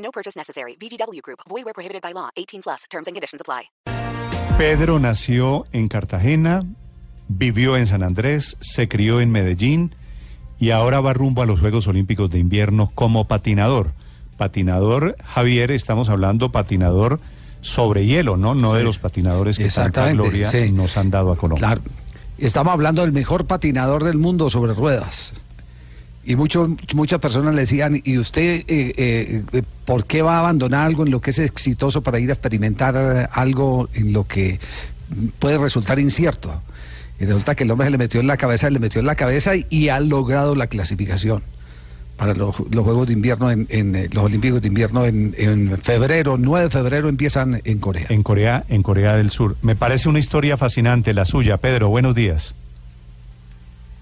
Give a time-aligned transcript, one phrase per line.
[0.00, 0.76] No purchase necessary.
[0.76, 1.40] VGW Group.
[1.48, 2.28] Void where prohibited by law.
[2.36, 2.84] 18 plus.
[2.90, 3.70] Terms and conditions apply.
[4.58, 6.64] Pedro nació en Cartagena,
[7.28, 9.94] vivió en San Andrés, se crió en Medellín
[10.58, 13.92] y ahora va rumbo a los Juegos Olímpicos de Invierno como patinador.
[14.36, 17.20] Patinador, Javier, estamos hablando patinador
[17.62, 18.54] sobre hielo, ¿no?
[18.54, 20.70] No de los patinadores que tanta gloria sí.
[20.72, 21.66] nos han dado a Colombia.
[21.66, 21.82] Claro.
[22.36, 25.32] Estamos hablando del mejor patinador del mundo sobre ruedas.
[26.30, 30.38] Y mucho, muchas personas le decían, ¿y usted eh, eh, eh, por qué va a
[30.38, 34.28] abandonar algo en lo que es exitoso para ir a experimentar eh, algo en lo
[34.28, 34.60] que
[35.40, 36.62] puede resultar incierto?
[37.18, 39.16] Y resulta que el hombre se le metió en la cabeza, le metió en la
[39.16, 41.42] cabeza y, ha logrado la clasificación
[42.16, 46.66] para los, los Juegos de Invierno, en, los Olímpicos de Invierno en, en febrero, 9
[46.66, 48.06] de febrero empiezan en Corea.
[48.08, 49.56] En Corea, en Corea del Sur.
[49.62, 51.56] Me parece una historia fascinante la suya.
[51.56, 52.54] Pedro, buenos días.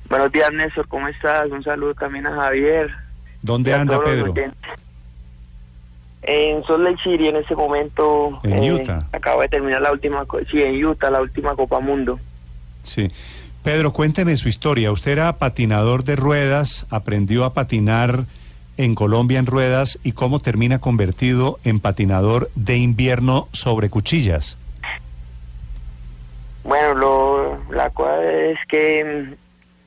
[0.09, 1.51] Buenos días, Néstor, ¿cómo estás?
[1.51, 2.91] Un saludo también a Javier.
[3.43, 4.33] ¿Dónde a anda Pedro?
[6.23, 8.41] En Salt Lake City, en este momento.
[8.43, 9.07] En eh, Utah.
[9.13, 12.19] Acabo de terminar la última, sí, en Utah, la última Copa Mundo.
[12.83, 13.11] Sí.
[13.63, 14.93] Pedro, cuénteme su historia.
[14.93, 18.25] Usted era patinador de ruedas, aprendió a patinar
[18.79, 24.57] en Colombia en ruedas y cómo termina convertido en patinador de invierno sobre cuchillas.
[26.65, 29.37] Bueno, lo, la cosa es que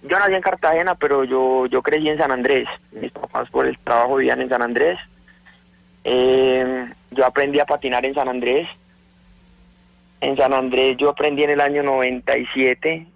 [0.04, 2.68] yo nací en Cartagena, pero yo, yo crecí en San Andrés.
[2.92, 5.00] Mis papás por el trabajo vivían en San Andrés.
[6.04, 8.68] Eh, yo aprendí a patinar en San Andrés.
[10.20, 13.08] En San Andrés yo aprendí en el año 97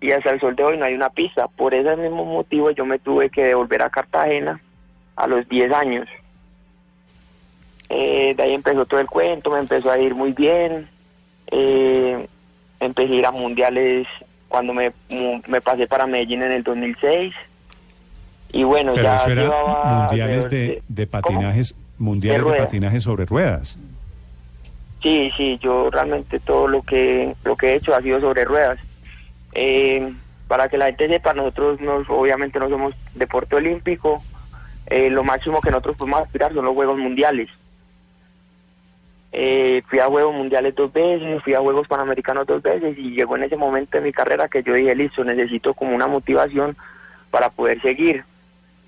[0.00, 1.48] y hasta el sol de hoy no hay una pista.
[1.48, 4.60] Por ese mismo motivo yo me tuve que devolver a Cartagena
[5.16, 6.08] a los 10 años.
[7.88, 10.88] Eh, de ahí empezó todo el cuento, me empezó a ir muy bien.
[11.46, 12.26] Eh,
[12.80, 14.06] empecé a ir a mundiales
[14.48, 14.92] cuando me,
[15.46, 17.34] me pasé para Medellín en el 2006.
[18.52, 21.22] Y bueno, Pero ya eso era llevaba mundiales de, de ¿Cómo?
[21.22, 23.76] patinajes, mundiales de, patinaje sobre ruedas.
[25.02, 28.78] Sí, sí, yo realmente todo lo que lo que he hecho ha sido sobre ruedas.
[29.52, 30.12] Eh,
[30.48, 34.22] para que la gente sepa, nosotros no, obviamente no somos deporte olímpico.
[34.86, 37.48] Eh, lo máximo que nosotros podemos aspirar son los Juegos Mundiales.
[39.36, 43.36] Eh, fui a Juegos Mundiales dos veces, fui a Juegos Panamericanos dos veces y llegó
[43.36, 46.76] en ese momento de mi carrera que yo dije, listo, necesito como una motivación
[47.32, 48.22] para poder seguir.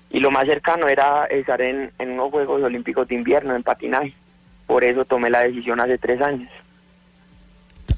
[0.09, 4.13] Y lo más cercano era estar en, unos Juegos Olímpicos de invierno, en patinaje.
[4.65, 6.49] Por eso tomé la decisión hace tres años.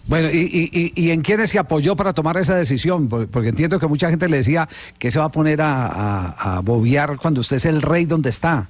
[0.08, 3.08] Bueno, ¿y, y, y- en quiénes se apoyó para tomar esa decisión?
[3.10, 4.68] Por- Porque entiendo que mucha gente le decía
[4.98, 8.32] que se va a poner a, a, a bobear cuando usted es el rey donde
[8.32, 8.68] está.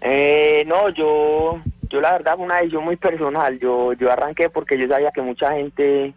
[0.00, 3.58] Eh, no, yo, yo la verdad fue una decisión muy personal.
[3.58, 6.14] Yo, yo arranqué porque yo sabía que mucha gente,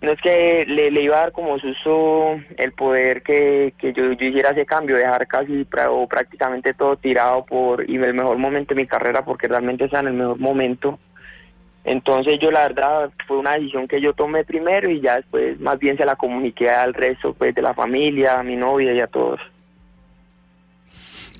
[0.00, 4.12] no es que le, le iba a dar como susto el poder que, que yo,
[4.12, 8.74] yo hiciera ese cambio, dejar casi o prácticamente todo tirado por y el mejor momento
[8.74, 10.98] de mi carrera porque realmente está en el mejor momento.
[11.84, 15.78] Entonces yo la verdad fue una decisión que yo tomé primero y ya después más
[15.78, 19.06] bien se la comuniqué al resto pues de la familia, a mi novia y a
[19.06, 19.38] todos.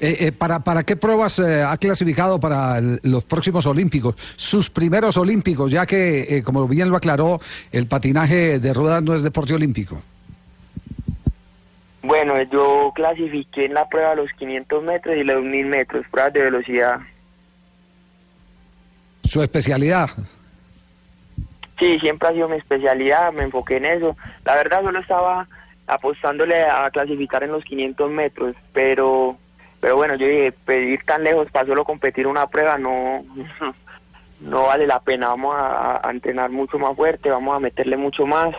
[0.00, 4.16] Eh, eh, ¿para, ¿Para qué pruebas eh, ha clasificado para el- los próximos Olímpicos?
[4.36, 7.40] Sus primeros Olímpicos, ya que, eh, como bien lo aclaró,
[7.70, 10.02] el patinaje de ruedas no es deporte olímpico.
[12.02, 16.42] Bueno, yo clasifiqué en la prueba los 500 metros y los 1000 metros, pruebas de
[16.42, 16.98] velocidad.
[19.22, 20.10] Su especialidad.
[21.78, 24.16] Sí, siempre ha sido mi especialidad, me enfoqué en eso.
[24.44, 25.48] La verdad solo estaba
[25.86, 29.38] apostándole a clasificar en los 500 metros, pero
[29.84, 33.22] pero bueno, yo dije, pedir tan lejos para solo competir una prueba no
[34.40, 38.24] no vale la pena, vamos a, a entrenar mucho más fuerte, vamos a meterle mucho
[38.24, 38.56] más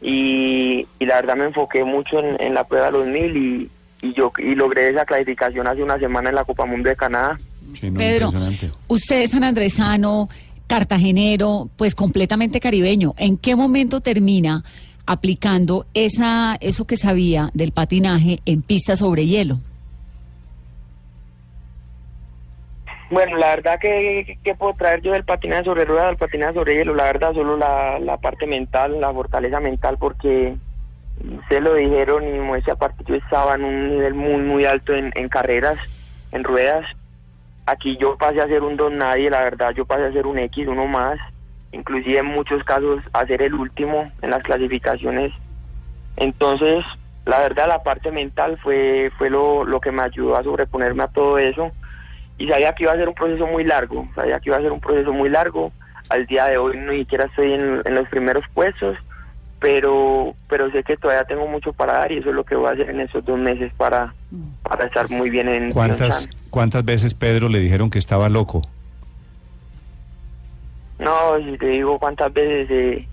[0.00, 3.70] y, y la verdad me enfoqué mucho en, en la prueba de los 1000 y,
[4.00, 7.38] y yo y logré esa clasificación hace una semana en la Copa Mundo de Canadá.
[7.78, 8.32] Sí, no, Pedro,
[8.88, 10.30] usted es sanandresano,
[10.66, 13.12] cartagenero, pues completamente caribeño.
[13.18, 14.64] ¿En qué momento termina
[15.04, 19.58] aplicando esa, eso que sabía del patinaje en pista sobre hielo?
[23.10, 26.74] Bueno, la verdad que, que puedo traer yo del patinaje sobre ruedas al patinaje sobre
[26.74, 30.56] hielo, la verdad solo la, la parte mental, la fortaleza mental, porque
[31.48, 35.12] se lo dijeron y muestra aparte yo estaba en un nivel muy muy alto en,
[35.14, 35.78] en carreras
[36.32, 36.86] en ruedas.
[37.66, 40.38] Aquí yo pasé a ser un don nadie, la verdad, yo pasé a ser un
[40.38, 41.18] X, uno más,
[41.72, 45.32] inclusive en muchos casos a ser el último en las clasificaciones.
[46.16, 46.84] Entonces,
[47.24, 51.08] la verdad, la parte mental fue, fue lo, lo que me ayudó a sobreponerme a
[51.08, 51.70] todo eso.
[52.38, 54.72] Y sabía que iba a ser un proceso muy largo, sabía que iba a ser
[54.72, 55.72] un proceso muy largo.
[56.08, 58.96] Al día de hoy ni siquiera estoy en, en los primeros puestos,
[59.60, 62.68] pero pero sé que todavía tengo mucho para dar y eso es lo que voy
[62.68, 64.12] a hacer en esos dos meses para,
[64.62, 66.28] para estar muy bien en ¿Cuántas.
[66.50, 68.62] ¿Cuántas veces Pedro le dijeron que estaba loco?
[70.98, 73.08] No, si te digo cuántas veces, eh,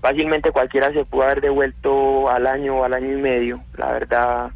[0.00, 4.50] fácilmente cualquiera se pudo haber devuelto al año o al año y medio, la verdad,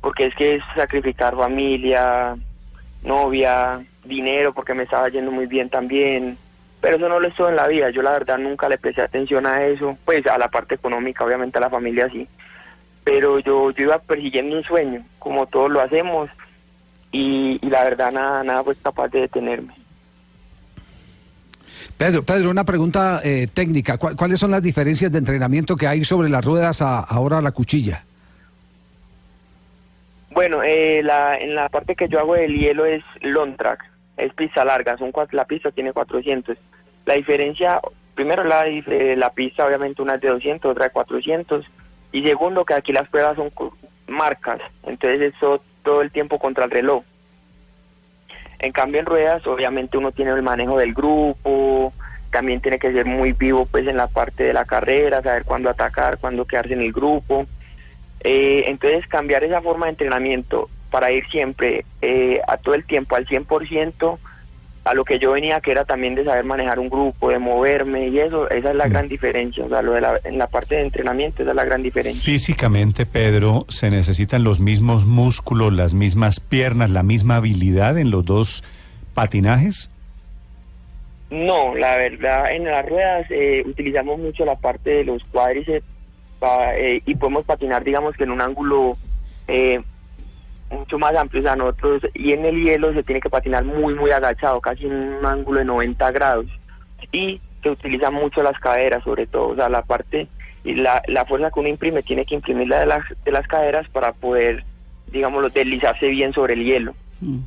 [0.00, 2.36] porque es que es sacrificar familia,
[3.02, 6.36] novia, dinero, porque me estaba yendo muy bien también,
[6.80, 9.46] pero eso no lo es en la vida, yo la verdad nunca le presté atención
[9.46, 12.26] a eso, pues a la parte económica, obviamente a la familia sí,
[13.04, 16.28] pero yo, yo iba persiguiendo un sueño, como todos lo hacemos,
[17.10, 19.74] y, y la verdad nada, nada fue capaz de detenerme.
[21.96, 23.98] Pedro, Pedro, una pregunta eh, técnica.
[23.98, 27.50] ¿Cuál- ¿Cuáles son las diferencias de entrenamiento que hay sobre las ruedas a ahora la
[27.50, 28.04] cuchilla?
[30.38, 33.84] Bueno, eh, la, en la parte que yo hago del hielo es long track,
[34.16, 36.56] es pista larga, son cuatro, la pista tiene 400.
[37.06, 37.80] La diferencia,
[38.14, 41.66] primero la, eh, la pista obviamente una es de 200, otra de 400,
[42.12, 43.50] y segundo que aquí las pruebas son
[44.06, 47.02] marcas, entonces eso todo el tiempo contra el reloj.
[48.60, 51.92] En cambio en ruedas obviamente uno tiene el manejo del grupo,
[52.30, 55.68] también tiene que ser muy vivo pues en la parte de la carrera, saber cuándo
[55.68, 57.48] atacar, cuándo quedarse en el grupo.
[58.20, 63.14] Eh, entonces cambiar esa forma de entrenamiento para ir siempre eh, a todo el tiempo
[63.16, 64.18] al 100%
[64.84, 68.08] a lo que yo venía que era también de saber manejar un grupo, de moverme
[68.08, 70.76] y eso, esa es la gran diferencia, o sea, lo de la, en la parte
[70.76, 72.22] de entrenamiento esa es la gran diferencia.
[72.24, 78.24] Físicamente, Pedro, ¿se necesitan los mismos músculos, las mismas piernas, la misma habilidad en los
[78.24, 78.64] dos
[79.12, 79.90] patinajes?
[81.30, 85.84] No, la verdad, en las ruedas eh, utilizamos mucho la parte de los cuádriceps
[86.38, 88.96] pa- eh, y podemos patinar, digamos que en un ángulo
[89.46, 89.80] eh,
[90.70, 91.42] mucho más amplio.
[91.52, 94.92] O nosotros, y en el hielo se tiene que patinar muy, muy agachado, casi en
[94.92, 96.46] un ángulo de 90 grados.
[97.12, 99.48] Y se utilizan mucho las caderas, sobre todo.
[99.48, 100.28] O sea, la parte
[100.64, 103.88] y la, la fuerza que uno imprime tiene que imprimirla de las, de las caderas
[103.90, 104.64] para poder,
[105.10, 106.94] digámoslo, deslizarse bien sobre el hielo.
[107.20, 107.38] Mm.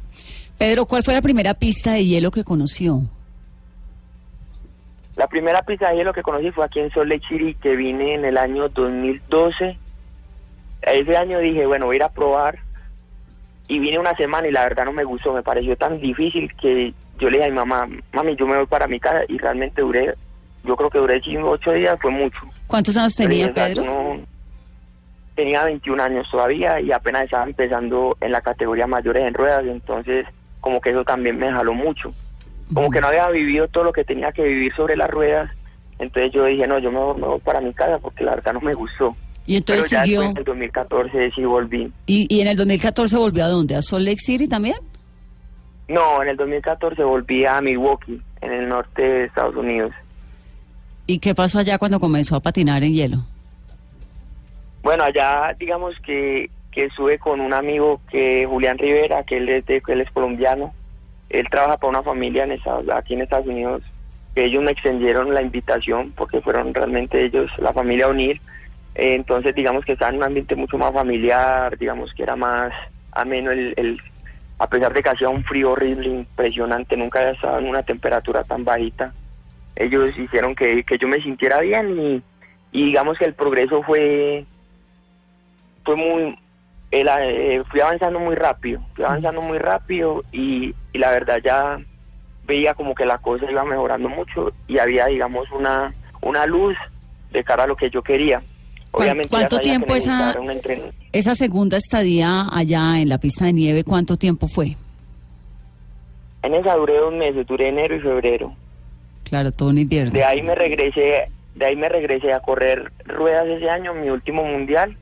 [0.58, 3.02] Pedro, ¿cuál fue la primera pista de hielo que conoció?
[5.22, 8.40] La primera de hielo que conocí fue aquí en Lake City, que vine en el
[8.40, 9.78] año 2012.
[10.82, 12.58] Ese año dije, bueno, voy a ir a probar.
[13.68, 16.96] Y vine una semana y la verdad no me gustó, me pareció tan difícil que
[17.20, 19.84] yo le dije a mi mamá, mami, yo me voy para mi casa y realmente
[19.84, 20.16] duré,
[20.64, 22.40] yo creo que duré cinco, ocho días, fue mucho.
[22.66, 23.84] ¿Cuántos años tenía Pedro?
[23.84, 24.20] no-
[25.36, 30.26] tenía 21 años todavía y apenas estaba empezando en la categoría mayores en ruedas, entonces
[30.62, 32.12] como que eso también me jaló mucho.
[32.74, 35.52] Como que no había vivido todo lo que tenía que vivir sobre las ruedas,
[36.00, 38.62] entonces yo dije, no, yo me, me voy para mi casa porque la verdad no
[38.62, 39.16] me gustó.
[39.46, 40.22] Y entonces Pero ya siguió.
[40.24, 41.92] en el 2014 sí volví.
[42.06, 43.76] ¿Y, y en el 2014 volvió a dónde?
[43.76, 44.76] ¿A Salt Lake City también?
[45.88, 49.92] No, en el 2014 volví a Milwaukee, en el norte de Estados Unidos.
[51.08, 53.18] ¿Y qué pasó allá cuando comenzó a patinar en hielo?
[54.84, 59.66] Bueno, allá digamos que, que estuve con un amigo que Julián Rivera, que él es,
[59.66, 60.74] de- que él es colombiano.
[61.32, 63.84] Él trabaja para una familia en Estados, aquí en Estados Unidos.
[64.36, 68.40] Que ellos me extendieron la invitación porque fueron realmente ellos, la familia Unir.
[68.96, 72.72] Eh, entonces digamos que estaba en un ambiente mucho más familiar, digamos que era más
[73.12, 74.02] ameno el, el
[74.62, 78.44] a pesar de que hacía un frío horrible, impresionante, nunca había estado en una temperatura
[78.44, 79.12] tan bajita.
[79.76, 82.24] Ellos hicieron que, que yo me sintiera bien y,
[82.72, 84.46] y digamos que el progreso fue
[85.84, 86.38] fue muy
[86.92, 91.80] el, eh, fui avanzando muy rápido fui avanzando muy rápido y, y la verdad ya
[92.46, 96.76] veía como que la cosa iba mejorando mucho y había digamos una una luz
[97.32, 98.42] de cara a lo que yo quería
[98.92, 100.36] ¿Cuán- obviamente cuánto tiempo esa-
[101.14, 104.76] Esa segunda estadía allá en la pista de nieve, ¿cuánto tiempo fue?
[106.44, 108.54] en esa duré dos meses duré enero y febrero
[109.24, 110.12] Claro, todo un invierno.
[110.12, 114.44] de ahí me regresé de ahí me regresé a correr ruedas ese año mi último
[114.44, 114.98] mundial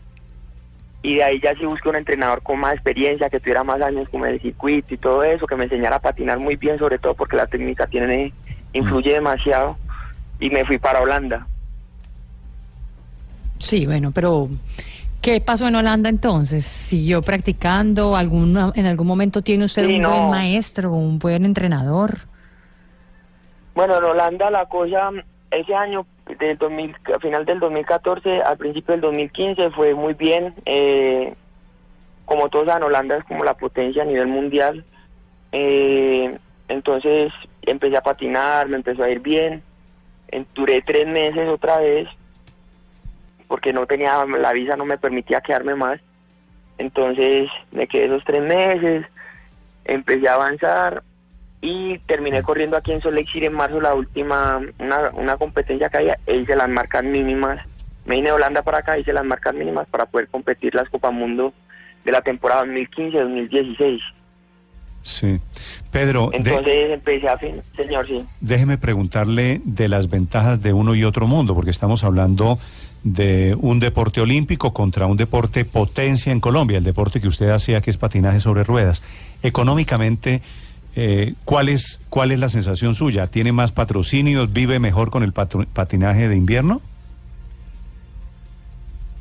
[1.01, 4.08] y de ahí ya sí busqué un entrenador con más experiencia que tuviera más años
[4.10, 7.13] como el circuito y todo eso que me enseñara a patinar muy bien sobre todo
[7.13, 8.34] porque la técnica tiene
[8.74, 9.77] influye demasiado
[10.39, 11.48] y me fui para Holanda
[13.60, 14.48] Sí, bueno, pero
[15.22, 16.65] ¿qué pasó en Holanda entonces?
[16.65, 18.15] ¿Siguió practicando?
[18.15, 20.10] ¿Alguna, ¿En algún momento tiene usted Sí, un no.
[20.10, 22.20] buen maestro, un buen entrenador?
[23.75, 25.12] Bueno, en Holanda la cosa,
[25.51, 26.06] ese año,
[26.38, 30.54] del 2000, a final del 2014, al principio del 2015, fue muy bien.
[30.66, 31.34] eh,
[32.26, 34.86] como todos saben, Holanda es como la potencia a nivel mundial.
[35.52, 37.34] Eh, entonces
[37.64, 39.64] empecé a patinar, me empezó a ir bien.
[40.28, 42.08] En- duré tres meses otra vez
[43.48, 46.00] porque no tenía, la visa no me permitía quedarme más.
[46.78, 49.06] Entonces me quedé esos tres meses,
[49.86, 51.02] empecé a avanzar
[51.62, 55.89] y terminé corriendo aquí en Salt Lake City en marzo la última, una, una competencia
[55.89, 57.60] que había e hice las marcas mínimas.
[58.06, 61.12] Me vine de Holanda para acá, hice las marcas mínimas para poder competir las Copa
[61.12, 61.54] Mundo
[62.06, 64.00] de la temporada 2015-2016.
[65.01, 65.39] Sí.
[65.92, 68.24] Pedro, de- Entonces empecé a fin, señor, sí.
[68.42, 72.60] déjeme preguntarle de las ventajas de uno y otro mundo, porque estamos hablando
[73.04, 77.80] de un deporte olímpico contra un deporte potencia en Colombia, el deporte que usted hacía,
[77.82, 79.01] que es patinaje sobre ruedas.
[79.42, 80.42] Económicamente,
[80.96, 83.27] eh, ¿cuál, es, ¿cuál es la sensación suya?
[83.27, 84.51] ¿Tiene más patrocinios?
[84.51, 86.81] ¿Vive mejor con el patinaje de invierno?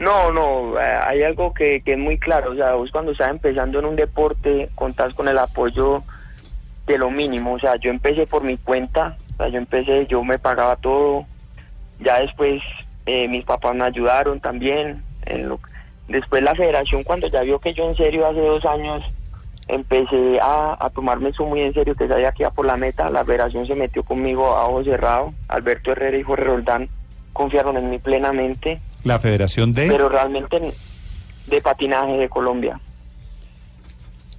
[0.01, 3.31] No, no, eh, hay algo que, que es muy claro, o sea, vos cuando estás
[3.31, 6.05] empezando en un deporte contás con el apoyo
[6.87, 10.23] de lo mínimo, o sea, yo empecé por mi cuenta, o sea, yo empecé, yo
[10.23, 11.27] me pagaba todo,
[11.99, 12.63] ya después
[13.07, 15.61] eh, mis papás me ayudaron también, en lo-
[16.07, 19.03] después la federación cuando ya vio que yo en serio hace dos años
[19.69, 23.11] empecé a, a tomarme eso muy en serio, que sabía que iba por la meta,
[23.11, 26.89] la federación se metió conmigo a ojo cerrado, Alberto Herrera y Jorge Roldán
[27.33, 29.87] confiaron en mí plenamente, La Federación de...
[29.87, 30.73] pero realmente
[31.47, 32.81] de patinaje de Colombia.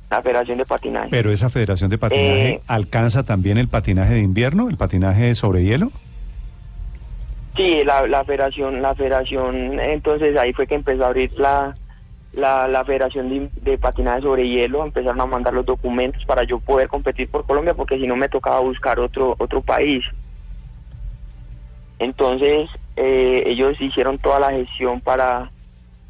[0.10, 1.10] La Federación de Patinaje.
[1.12, 5.64] Pero esa Federación de Patinaje Eh, alcanza también el patinaje de invierno, el patinaje sobre
[5.64, 5.92] hielo.
[7.56, 11.74] Sí, la, la federación, la federación, entonces ahí fue que empezó a abrir la,
[12.34, 16.60] la, la federación de, de patinaje sobre hielo, empezaron a mandar los documentos para yo
[16.60, 20.04] poder competir por Colombia, porque si no me tocaba buscar otro, otro país.
[21.98, 25.52] Entonces eh, ellos hicieron toda la gestión para,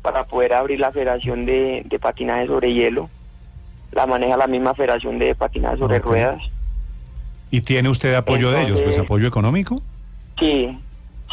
[0.02, 3.10] para poder abrir la federación de, de patinaje sobre hielo.
[3.92, 6.42] La maneja la misma federación de patinaje sobre ruedas.
[7.50, 8.82] ¿Y tiene usted apoyo de ellos?
[8.82, 9.82] Pues apoyo económico.
[10.40, 10.78] Sí,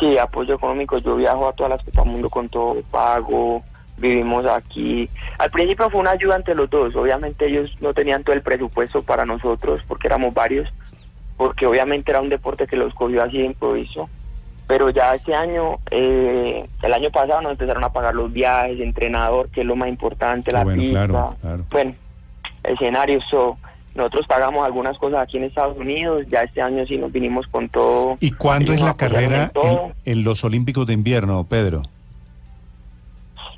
[0.00, 0.96] sí, apoyo económico.
[0.96, 3.62] Yo viajo a todas las Copas Mundo con todo pago,
[3.98, 5.08] vivimos aquí.
[5.38, 6.94] Al principio fue una ayuda entre los dos.
[6.96, 10.68] Obviamente ellos no tenían todo el presupuesto para nosotros porque éramos varios,
[11.36, 14.08] porque obviamente era un deporte que los cogió así de improviso.
[14.66, 19.48] Pero ya este año, eh, el año pasado nos empezaron a pagar los viajes, entrenador,
[19.50, 21.64] que es lo más importante, Ah, la bueno, pista, claro, claro.
[21.70, 21.94] bueno,
[22.64, 23.24] escenarios.
[23.30, 23.56] So,
[23.94, 27.68] nosotros pagamos algunas cosas aquí en Estados Unidos, ya este año sí nos vinimos con
[27.68, 28.16] todo.
[28.20, 29.92] ¿Y cuándo es la carrera en todo.
[30.04, 31.82] en, en los Olímpicos de invierno, Pedro?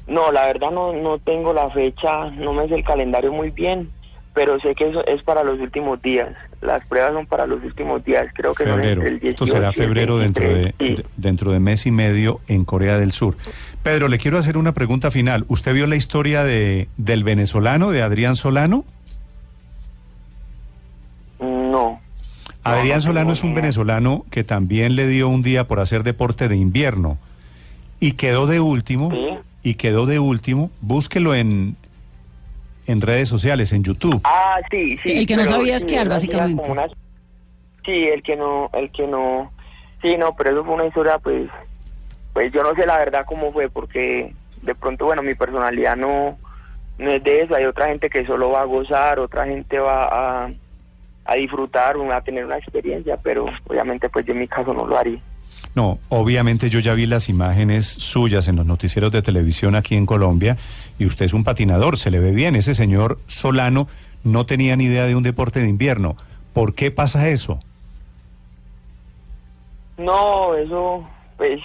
[0.09, 3.91] No, la verdad no, no tengo la fecha, no me sé el calendario muy bien,
[4.35, 6.31] pero sé que eso es para los últimos días.
[6.63, 9.03] Las pruebas son para los últimos días, creo que son Febrero.
[9.03, 11.03] entre el 18 Esto será febrero dentro de, 23, sí.
[11.03, 13.37] de- dentro de mes y medio en Corea del Sur.
[13.83, 15.45] Pedro, le quiero hacer una pregunta final.
[15.49, 18.85] ¿Usted vio la historia de del venezolano, de Adrián Solano?
[21.41, 22.01] No.
[22.65, 26.49] Adrián no Solano es un venezolano que también le dio un día por hacer deporte
[26.49, 27.19] de invierno
[28.01, 29.39] y quedó de último Sí.
[29.63, 30.71] Y quedó de último.
[30.81, 31.77] Búsquelo en
[32.87, 34.19] en redes sociales, en YouTube.
[34.25, 35.13] Ah, sí, sí.
[35.19, 36.63] El que no sabía esquiar, básicamente.
[36.71, 36.87] una-
[37.85, 39.53] Sí, el que no, el que no...
[40.03, 41.49] Sí, no, pero eso fue una historia, pues...
[42.33, 46.39] Pues yo no sé la verdad cómo fue, porque de pronto, bueno, mi personalidad no,
[46.99, 47.55] no es de eso.
[47.55, 50.05] Hay otra gente que solo va a gozar, otra gente va
[50.45, 50.51] a,
[51.27, 54.87] a disfrutar, va a tener una experiencia, pero obviamente pues yo en mi caso no
[54.87, 55.21] lo haría.
[55.75, 60.07] No, obviamente yo ya vi las imágenes suyas en los noticieros de televisión aquí en
[60.07, 60.57] Colombia
[60.99, 62.57] y usted es un patinador, se le ve bien.
[62.57, 63.87] Ese señor Solano
[64.25, 66.17] no tenía ni idea de un deporte de invierno.
[66.53, 67.61] ¿Por qué pasa eso?
[69.97, 71.61] No, eso, pues,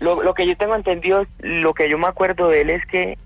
[0.00, 3.16] lo, lo que yo tengo entendido, lo que yo me acuerdo de él es que,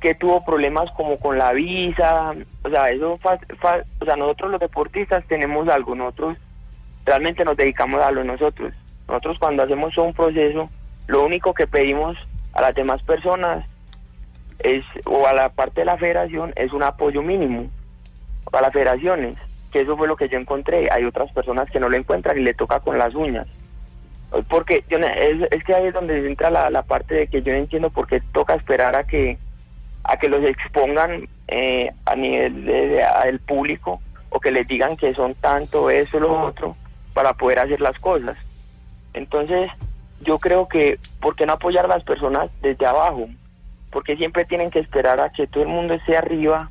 [0.00, 4.50] que tuvo problemas como con la visa, o sea, eso, fa- fa- o sea, nosotros
[4.52, 6.36] los deportistas tenemos algo, nosotros
[7.04, 8.72] realmente nos dedicamos a lo nosotros.
[9.08, 10.70] Nosotros cuando hacemos un proceso,
[11.06, 12.16] lo único que pedimos
[12.52, 13.64] a las demás personas
[14.60, 17.68] es, o a la parte de la federación, es un apoyo mínimo
[18.52, 19.36] a las federaciones,
[19.70, 20.88] que eso fue lo que yo encontré.
[20.90, 23.46] Hay otras personas que no lo encuentran y le toca con las uñas.
[24.48, 28.06] Porque es, es que ahí es donde entra la, parte de que yo entiendo por
[28.06, 29.38] qué toca esperar a que
[30.04, 34.96] a que los expongan eh, a nivel de- de- del público o que les digan
[34.96, 36.76] que son tanto eso lo otro
[37.14, 38.36] para poder hacer las cosas.
[39.14, 39.70] Entonces,
[40.22, 43.28] yo creo que, ¿por qué no apoyar a las personas desde abajo?
[43.90, 46.70] Porque siempre tienen que esperar a que todo el mundo esté arriba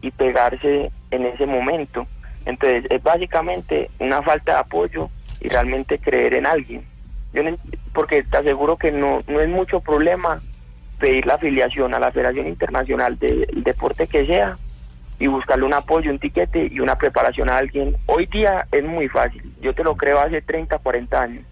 [0.00, 2.06] y pegarse en ese momento.
[2.44, 6.84] Entonces, es básicamente una falta de apoyo y realmente creer en alguien.
[7.32, 7.56] Yo no
[7.92, 10.40] porque te aseguro que no, no es mucho problema
[10.98, 14.56] pedir la afiliación a la Federación Internacional del deporte que sea
[15.18, 17.96] y buscarle un apoyo, un tiquete y una preparación a alguien.
[18.06, 21.44] Hoy día es muy fácil, yo te lo creo hace 30, 40 años,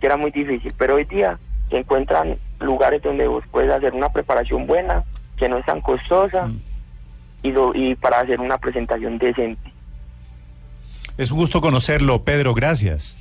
[0.00, 1.38] que era muy difícil, pero hoy día
[1.70, 5.02] se encuentran lugares donde vos puedes hacer una preparación buena,
[5.36, 6.50] que no es tan costosa
[7.42, 9.72] y, lo- y para hacer una presentación decente.
[11.18, 13.16] Es un gusto conocerlo, Pedro, gracias.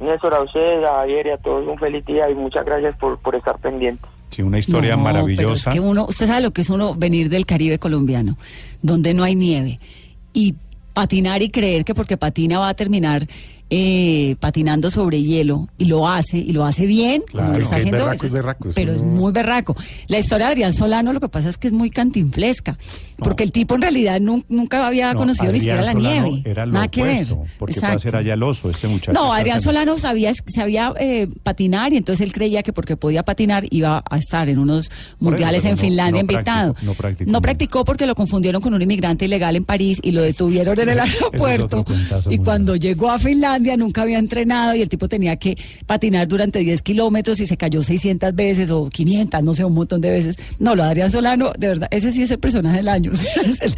[0.00, 3.18] Néstor, a ustedes, a Javier y a todos un feliz día y muchas gracias por,
[3.18, 4.10] por estar pendientes.
[4.30, 5.42] Sí, una historia No, maravillosa.
[5.42, 8.36] Pero es que uno, usted sabe lo que es uno venir del Caribe colombiano,
[8.82, 9.78] donde no hay nieve,
[10.32, 10.54] y
[10.92, 13.26] patinar y creer que porque patina va a terminar
[13.74, 17.80] eh, patinando sobre hielo, y lo hace, y lo hace bien, como lo está es
[17.86, 18.04] haciendo.
[18.04, 19.74] berraco, es berraco, eso pero es muy berraco.
[20.08, 22.76] La historia de Adrián Solano lo que pasa es que es muy cantinflesca,
[23.18, 26.42] porque el tipo en realidad nun- nunca había No, conocido ni siquiera la Solano nieve.
[26.44, 27.24] Era lo Nada que ver.
[27.32, 29.12] opuesto, porque hacer allá el oso, este muchacho.
[29.18, 33.64] No, Adrián Solano sabía, sabía eh, patinar y entonces él creía que porque podía patinar
[33.70, 36.74] iba a estar en unos mundiales en Finlandia invitado.
[36.74, 37.30] practicó, no practicó.
[37.30, 40.90] No practicó porque lo confundieron con un inmigrante ilegal en París y lo detuvieron en
[40.90, 41.86] el es aeropuerto.
[42.28, 46.58] Y cuando llegó a Finlandia nunca había entrenado y el tipo tenía que patinar durante
[46.60, 50.36] 10 kilómetros y se cayó 600 veces o 500, no sé, un montón de veces.
[50.58, 53.12] No, lo de Adrián Solano, de verdad, ese sí es el personaje del año.
[53.42, 53.74] Es el-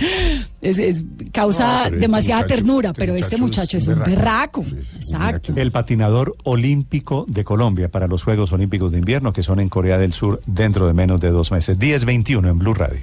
[0.62, 3.99] es- es- causa No, este demasiada muchacho- ternura, este pero este muchacho es es un
[4.00, 4.62] berraco.
[4.62, 4.64] berraco.
[4.64, 5.53] Sí, sí, Exacto.
[5.57, 9.99] El patinador olímpico de Colombia para los Juegos Olímpicos de Invierno que son en Corea
[9.99, 11.79] del Sur dentro de menos de dos meses.
[11.79, 13.00] 10-21 en Blue Radio.